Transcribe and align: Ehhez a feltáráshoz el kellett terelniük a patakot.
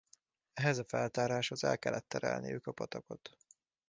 Ehhez 0.53 0.77
a 0.77 0.83
feltáráshoz 0.83 1.63
el 1.63 1.79
kellett 1.79 2.09
terelniük 2.09 2.67
a 2.67 2.71
patakot. 2.71 3.37